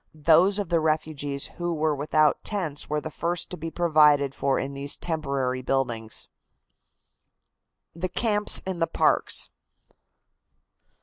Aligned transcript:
Those 0.15 0.57
of 0.57 0.69
the 0.69 0.79
refugees 0.79 1.45
who 1.59 1.75
were 1.75 1.93
without 1.95 2.43
tents 2.43 2.89
were 2.89 2.99
the 3.01 3.11
first 3.11 3.51
to 3.51 3.55
be 3.57 3.69
provided 3.69 4.33
for 4.33 4.57
in 4.57 4.73
these 4.73 4.95
temporary 4.95 5.61
buildings. 5.61 6.27
THE 7.95 8.09
CAMPS 8.09 8.63
IN 8.65 8.79
THE 8.79 8.87
PARKS. 8.87 9.51